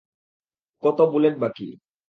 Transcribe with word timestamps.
কত 0.83 0.97
বুলেট 1.11 1.35
বাকি? 1.37 1.67